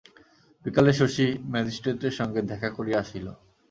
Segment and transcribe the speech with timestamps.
[0.65, 3.27] বিকালে শশী ম্যাজিস্ট্রেটের সঙ্গে দেখা করিয়া আসিল।